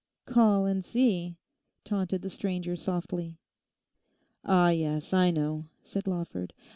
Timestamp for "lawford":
6.07-6.53